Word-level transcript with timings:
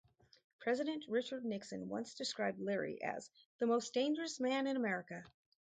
President 0.57 1.05
Richard 1.07 1.45
Nixon 1.45 1.87
once 1.87 2.15
described 2.15 2.59
Leary 2.59 2.99
as 3.03 3.29
"the 3.59 3.67
most 3.67 3.93
dangerous 3.93 4.39
man 4.39 4.65
in 4.65 4.75
America". 4.75 5.23